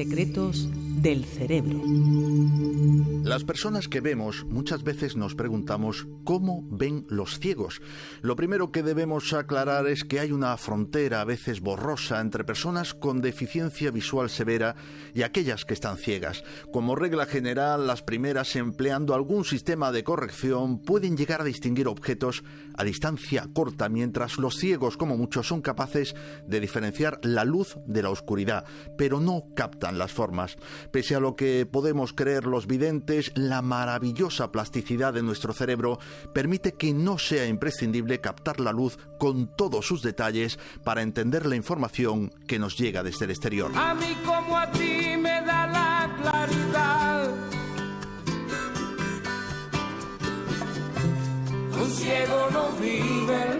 Secretos 0.00 0.66
del 1.02 1.24
cerebro. 1.24 1.80
Las 3.22 3.44
personas 3.44 3.88
que 3.88 4.00
vemos 4.00 4.44
muchas 4.44 4.82
veces 4.82 5.16
nos 5.16 5.34
preguntamos 5.34 6.06
cómo 6.24 6.66
ven 6.70 7.06
los 7.08 7.38
ciegos. 7.38 7.80
Lo 8.22 8.36
primero 8.36 8.72
que 8.72 8.82
debemos 8.82 9.32
aclarar 9.32 9.86
es 9.86 10.04
que 10.04 10.20
hay 10.20 10.32
una 10.32 10.56
frontera 10.56 11.20
a 11.20 11.24
veces 11.24 11.60
borrosa 11.60 12.20
entre 12.20 12.44
personas 12.44 12.92
con 12.92 13.20
deficiencia 13.20 13.90
visual 13.90 14.30
severa 14.30 14.74
y 15.14 15.22
aquellas 15.22 15.64
que 15.64 15.74
están 15.74 15.96
ciegas. 15.96 16.42
Como 16.72 16.96
regla 16.96 17.26
general, 17.26 17.86
las 17.86 18.02
primeras 18.02 18.56
empleando 18.56 19.14
algún 19.14 19.44
sistema 19.44 19.92
de 19.92 20.04
corrección 20.04 20.80
pueden 20.80 21.16
llegar 21.16 21.40
a 21.40 21.44
distinguir 21.44 21.88
objetos 21.88 22.42
a 22.76 22.84
distancia 22.84 23.48
corta, 23.52 23.88
mientras 23.88 24.38
los 24.38 24.56
ciegos, 24.56 24.96
como 24.96 25.16
muchos, 25.16 25.46
son 25.46 25.60
capaces 25.60 26.14
de 26.46 26.60
diferenciar 26.60 27.20
la 27.22 27.44
luz 27.44 27.76
de 27.86 28.02
la 28.02 28.10
oscuridad, 28.10 28.64
pero 28.96 29.20
no 29.20 29.44
captan 29.54 29.98
las 29.98 30.12
formas. 30.12 30.56
Pese 30.90 31.14
a 31.14 31.20
lo 31.20 31.36
que 31.36 31.66
podemos 31.66 32.12
creer 32.12 32.46
los 32.46 32.66
videntes, 32.66 33.32
la 33.34 33.62
maravillosa 33.62 34.50
plasticidad 34.50 35.12
de 35.12 35.22
nuestro 35.22 35.52
cerebro 35.52 35.98
permite 36.32 36.72
que 36.72 36.92
no 36.92 37.18
sea 37.18 37.46
imprescindible 37.46 38.20
captar 38.20 38.60
la 38.60 38.72
luz 38.72 38.98
con 39.18 39.46
todos 39.54 39.86
sus 39.86 40.02
detalles 40.02 40.58
para 40.84 41.02
entender 41.02 41.46
la 41.46 41.56
información 41.56 42.32
que 42.46 42.58
nos 42.58 42.76
llega 42.76 43.02
desde 43.02 43.26
el 43.26 43.30
exterior. 43.30 43.70
A 43.74 43.94
mí 43.94 44.16
como 44.24 44.58
a 44.58 44.70
ti 44.70 45.16
me 45.16 45.42
da 45.42 45.66
la 45.66 46.16
claridad. 46.20 47.50
Ciego 52.00 52.48
no 52.52 52.70
vive. 52.80 53.59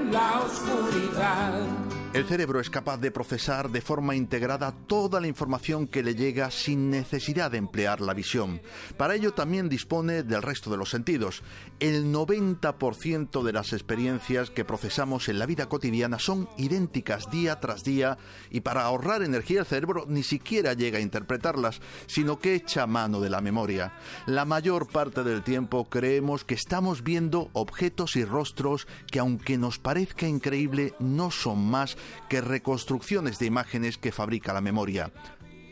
El 2.12 2.26
cerebro 2.26 2.58
es 2.58 2.70
capaz 2.70 2.96
de 2.96 3.12
procesar 3.12 3.70
de 3.70 3.80
forma 3.80 4.16
integrada 4.16 4.74
toda 4.88 5.20
la 5.20 5.28
información 5.28 5.86
que 5.86 6.02
le 6.02 6.16
llega 6.16 6.50
sin 6.50 6.90
necesidad 6.90 7.52
de 7.52 7.58
emplear 7.58 8.00
la 8.00 8.14
visión. 8.14 8.60
Para 8.96 9.14
ello 9.14 9.32
también 9.32 9.68
dispone 9.68 10.24
del 10.24 10.42
resto 10.42 10.72
de 10.72 10.76
los 10.76 10.90
sentidos. 10.90 11.44
El 11.78 12.12
90% 12.12 13.44
de 13.44 13.52
las 13.52 13.72
experiencias 13.72 14.50
que 14.50 14.64
procesamos 14.64 15.28
en 15.28 15.38
la 15.38 15.46
vida 15.46 15.68
cotidiana 15.68 16.18
son 16.18 16.48
idénticas 16.58 17.30
día 17.30 17.60
tras 17.60 17.84
día 17.84 18.18
y 18.50 18.62
para 18.62 18.82
ahorrar 18.82 19.22
energía 19.22 19.60
el 19.60 19.66
cerebro 19.66 20.04
ni 20.08 20.24
siquiera 20.24 20.72
llega 20.72 20.98
a 20.98 21.02
interpretarlas, 21.02 21.80
sino 22.08 22.40
que 22.40 22.56
echa 22.56 22.88
mano 22.88 23.20
de 23.20 23.30
la 23.30 23.40
memoria. 23.40 23.92
La 24.26 24.44
mayor 24.44 24.88
parte 24.88 25.22
del 25.22 25.44
tiempo 25.44 25.88
creemos 25.88 26.42
que 26.42 26.54
estamos 26.54 27.04
viendo 27.04 27.50
objetos 27.52 28.16
y 28.16 28.24
rostros 28.24 28.88
que 29.12 29.20
aunque 29.20 29.58
nos 29.58 29.78
parezca 29.78 30.26
increíble 30.26 30.92
no 30.98 31.30
son 31.30 31.70
más 31.70 31.96
que 32.28 32.40
reconstrucciones 32.40 33.38
de 33.38 33.46
imágenes 33.46 33.98
que 33.98 34.12
fabrica 34.12 34.52
la 34.52 34.60
memoria. 34.60 35.12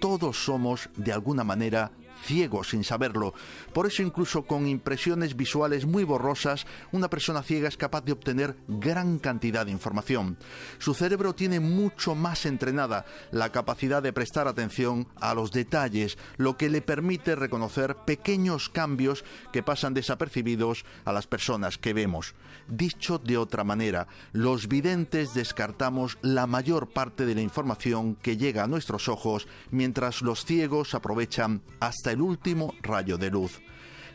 Todos 0.00 0.44
somos, 0.44 0.90
de 0.96 1.12
alguna 1.12 1.44
manera, 1.44 1.90
ciego 2.22 2.64
sin 2.64 2.84
saberlo. 2.84 3.34
Por 3.72 3.86
eso 3.86 4.02
incluso 4.02 4.42
con 4.42 4.66
impresiones 4.66 5.36
visuales 5.36 5.86
muy 5.86 6.04
borrosas, 6.04 6.66
una 6.92 7.08
persona 7.08 7.42
ciega 7.42 7.68
es 7.68 7.76
capaz 7.76 8.04
de 8.04 8.12
obtener 8.12 8.56
gran 8.66 9.18
cantidad 9.18 9.66
de 9.66 9.72
información. 9.72 10.36
Su 10.78 10.94
cerebro 10.94 11.34
tiene 11.34 11.60
mucho 11.60 12.14
más 12.14 12.46
entrenada 12.46 13.04
la 13.30 13.52
capacidad 13.52 14.02
de 14.02 14.12
prestar 14.12 14.48
atención 14.48 15.08
a 15.20 15.34
los 15.34 15.52
detalles, 15.52 16.18
lo 16.36 16.56
que 16.56 16.68
le 16.68 16.82
permite 16.82 17.36
reconocer 17.36 17.96
pequeños 17.96 18.68
cambios 18.68 19.24
que 19.52 19.62
pasan 19.62 19.94
desapercibidos 19.94 20.84
a 21.04 21.12
las 21.12 21.26
personas 21.26 21.78
que 21.78 21.92
vemos. 21.92 22.34
Dicho 22.68 23.18
de 23.18 23.38
otra 23.38 23.64
manera, 23.64 24.08
los 24.32 24.68
videntes 24.68 25.34
descartamos 25.34 26.18
la 26.22 26.46
mayor 26.46 26.88
parte 26.90 27.24
de 27.24 27.34
la 27.34 27.40
información 27.40 28.14
que 28.16 28.36
llega 28.36 28.64
a 28.64 28.68
nuestros 28.68 29.08
ojos, 29.08 29.46
mientras 29.70 30.22
los 30.22 30.44
ciegos 30.44 30.94
aprovechan 30.94 31.62
hasta 31.80 32.07
el 32.12 32.20
último 32.20 32.74
rayo 32.82 33.18
de 33.18 33.30
luz. 33.30 33.60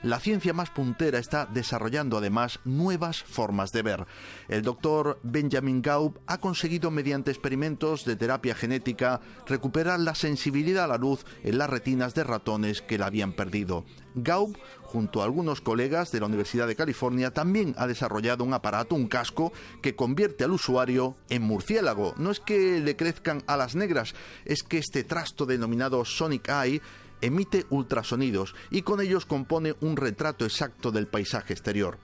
La 0.04 0.20
ciencia 0.20 0.52
más 0.52 0.70
puntera 0.70 1.18
está 1.18 1.46
desarrollando 1.46 2.18
además 2.18 2.60
nuevas 2.66 3.24
formas 3.24 3.72
de 3.72 3.84
ver. 3.84 4.06
El 4.50 4.62
doctor 4.62 5.18
Benjamin 5.24 5.82
Gaub 5.82 6.20
ha 6.28 6.40
conseguido 6.40 6.92
mediante 6.92 7.32
experimentos 7.32 8.04
de 8.04 8.18
terapia 8.18 8.54
genética 8.54 9.22
recuperar 9.48 10.02
la 10.02 10.14
sensibilidad 10.14 10.84
a 10.84 10.88
la 10.88 10.98
luz 10.98 11.26
en 11.42 11.58
las 11.58 11.70
retinas 11.70 12.14
de 12.16 12.26
ratones 12.26 12.82
que 12.82 12.98
la 12.98 13.06
habían 13.06 13.32
perdido. 13.32 13.86
Gaub, 14.14 14.58
junto 14.82 15.22
a 15.22 15.24
algunos 15.24 15.62
colegas 15.62 16.12
de 16.12 16.20
la 16.20 16.26
Universidad 16.26 16.68
de 16.68 16.76
California, 16.76 17.32
también 17.32 17.74
ha 17.78 17.88
desarrollado 17.88 18.44
un 18.44 18.54
aparato, 18.54 18.96
un 18.96 19.08
casco, 19.08 19.54
que 19.82 19.96
convierte 19.96 20.44
al 20.44 20.52
usuario 20.52 21.16
en 21.30 21.44
murciélago. 21.44 22.14
No 22.18 22.30
es 22.30 22.42
que 22.42 22.82
le 22.82 22.98
crezcan 22.98 23.42
alas 23.48 23.74
negras, 23.74 24.16
es 24.44 24.64
que 24.64 24.80
este 24.80 25.06
trasto 25.06 25.46
denominado 25.46 26.04
Sonic 26.04 26.50
Eye 26.50 26.82
emite 27.24 27.66
ultrasonidos 27.70 28.54
y 28.70 28.82
con 28.82 29.00
ellos 29.00 29.26
compone 29.26 29.76
un 29.80 29.96
retrato 29.96 30.44
exacto 30.44 30.92
del 30.92 31.08
paisaje 31.08 31.54
exterior. 31.54 31.98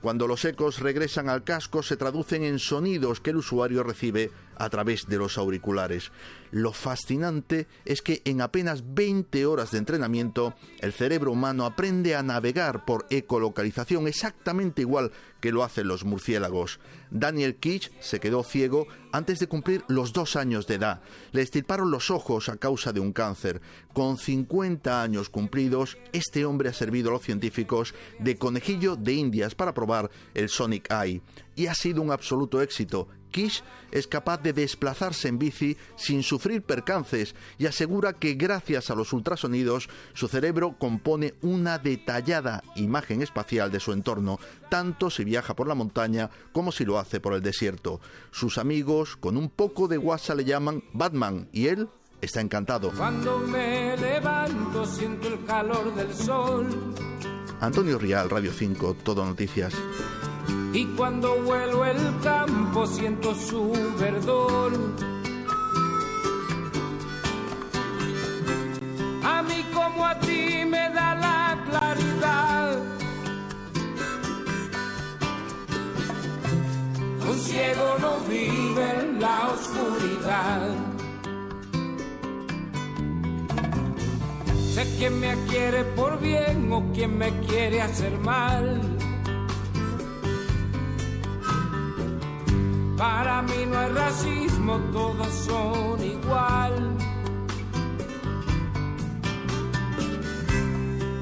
Cuando 0.00 0.26
los 0.26 0.44
ecos 0.44 0.80
regresan 0.80 1.28
al 1.28 1.44
casco 1.44 1.82
se 1.82 1.96
traducen 1.96 2.42
en 2.42 2.58
sonidos 2.58 3.20
que 3.20 3.30
el 3.30 3.36
usuario 3.36 3.84
recibe 3.84 4.30
a 4.56 4.68
través 4.70 5.06
de 5.06 5.18
los 5.18 5.38
auriculares. 5.38 6.10
Lo 6.52 6.74
fascinante 6.74 7.66
es 7.86 8.02
que 8.02 8.20
en 8.26 8.42
apenas 8.42 8.94
20 8.94 9.46
horas 9.46 9.70
de 9.70 9.78
entrenamiento 9.78 10.54
el 10.80 10.92
cerebro 10.92 11.32
humano 11.32 11.64
aprende 11.64 12.14
a 12.14 12.22
navegar 12.22 12.84
por 12.84 13.06
ecolocalización 13.08 14.06
exactamente 14.06 14.82
igual 14.82 15.12
que 15.40 15.50
lo 15.50 15.64
hacen 15.64 15.88
los 15.88 16.04
murciélagos. 16.04 16.78
Daniel 17.10 17.56
Kitsch 17.56 17.90
se 18.00 18.20
quedó 18.20 18.42
ciego 18.42 18.86
antes 19.12 19.38
de 19.38 19.46
cumplir 19.46 19.82
los 19.88 20.12
dos 20.12 20.36
años 20.36 20.66
de 20.66 20.74
edad. 20.74 21.00
Le 21.32 21.40
estirparon 21.40 21.90
los 21.90 22.10
ojos 22.10 22.50
a 22.50 22.58
causa 22.58 22.92
de 22.92 23.00
un 23.00 23.12
cáncer. 23.12 23.62
Con 23.94 24.18
50 24.18 25.02
años 25.02 25.30
cumplidos, 25.30 25.96
este 26.12 26.44
hombre 26.44 26.68
ha 26.68 26.74
servido 26.74 27.08
a 27.08 27.14
los 27.14 27.22
científicos 27.22 27.94
de 28.18 28.36
conejillo 28.36 28.96
de 28.96 29.14
indias 29.14 29.54
para 29.54 29.72
probar 29.74 30.10
el 30.34 30.50
Sonic 30.50 30.92
Eye. 30.92 31.22
Y 31.56 31.66
ha 31.66 31.74
sido 31.74 32.02
un 32.02 32.12
absoluto 32.12 32.60
éxito. 32.60 33.08
Kish 33.32 33.64
es 33.90 34.06
capaz 34.06 34.40
de 34.42 34.52
desplazarse 34.52 35.28
en 35.28 35.38
bici 35.38 35.76
sin 35.96 36.22
sufrir 36.22 36.62
percances 36.62 37.34
y 37.58 37.66
asegura 37.66 38.12
que 38.12 38.34
gracias 38.34 38.90
a 38.90 38.94
los 38.94 39.12
ultrasonidos 39.12 39.88
su 40.14 40.28
cerebro 40.28 40.76
compone 40.78 41.34
una 41.42 41.78
detallada 41.78 42.62
imagen 42.76 43.22
espacial 43.22 43.72
de 43.72 43.80
su 43.80 43.92
entorno, 43.92 44.38
tanto 44.68 45.10
si 45.10 45.24
viaja 45.24 45.56
por 45.56 45.66
la 45.66 45.74
montaña 45.74 46.30
como 46.52 46.70
si 46.70 46.84
lo 46.84 46.98
hace 46.98 47.18
por 47.18 47.34
el 47.34 47.42
desierto. 47.42 48.00
Sus 48.30 48.58
amigos 48.58 49.16
con 49.16 49.36
un 49.36 49.48
poco 49.50 49.88
de 49.88 49.96
guasa 49.96 50.34
le 50.34 50.44
llaman 50.44 50.84
Batman 50.92 51.48
y 51.52 51.66
él 51.66 51.88
está 52.20 52.40
encantado. 52.40 52.92
Cuando 52.92 53.38
me 53.40 53.96
levanto 53.96 54.86
siento 54.86 55.28
el 55.28 55.44
calor 55.44 55.94
del 55.94 56.14
sol. 56.14 56.94
Antonio 57.60 57.98
Rial, 57.98 58.28
Radio 58.28 58.52
5, 58.52 58.96
Todo 59.04 59.24
Noticias. 59.24 59.74
Y 60.72 60.86
cuando 60.96 61.36
vuelo 61.42 61.84
el 61.84 61.98
campo 62.22 62.86
siento 62.86 63.34
su 63.34 63.72
verdor. 63.98 64.72
A 69.22 69.42
mí 69.42 69.64
como 69.74 70.06
a 70.06 70.18
ti 70.20 70.64
me 70.66 70.88
da 70.90 71.14
la 71.14 71.64
claridad. 71.68 72.78
Un 77.28 77.38
ciego 77.38 77.96
no 78.00 78.20
vive 78.28 79.00
en 79.00 79.20
la 79.20 79.48
oscuridad. 79.48 80.92
Sé 84.74 84.86
quién 84.96 85.20
me 85.20 85.34
quiere 85.50 85.84
por 85.84 86.18
bien 86.18 86.72
o 86.72 86.82
quien 86.94 87.18
me 87.18 87.30
quiere 87.40 87.82
hacer 87.82 88.18
mal. 88.20 89.01
Racismo, 93.88 94.78
todos 94.92 95.28
son 95.46 96.02
igual. 96.04 96.96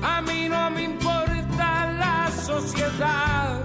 A 0.03 0.23
mí 0.23 0.49
no 0.49 0.71
me 0.71 0.83
importa 0.85 1.93
la 1.99 2.31
sociedad. 2.31 3.61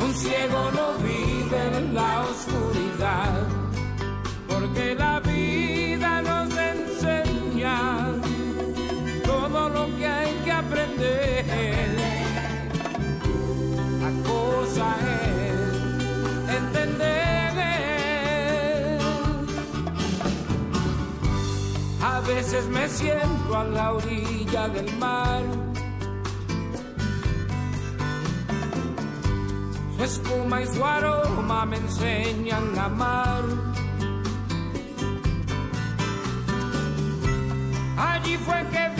Un 0.00 0.14
ciego 0.14 0.70
no 0.72 0.86
vive 0.98 1.78
en 1.78 1.94
la 1.94 2.20
oscuridad, 2.22 2.87
veces 22.28 22.66
me 22.66 22.86
siento 22.88 23.56
a 23.56 23.64
la 23.64 23.92
orilla 23.94 24.68
del 24.68 24.96
mar. 24.98 25.42
Su 29.96 30.04
espuma 30.04 30.62
y 30.62 30.66
su 30.66 30.84
aroma 30.84 31.64
me 31.66 31.76
enseñan 31.76 32.78
a 32.78 32.84
amar. 32.84 33.44
Allí 37.96 38.36
fue 38.36 38.66
que 38.72 38.97